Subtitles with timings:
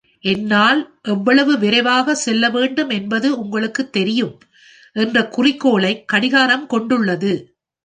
[0.23, 0.79] "என்னால்
[1.01, 4.33] எவ்வளவு விரைவாக செல்ல வேண்டும் என்பது உங்களுக்குத் தெரியும்"
[4.95, 7.33] என்ற குறிக்கோளைக் கடிகாரம் கொண்டுள்ளது.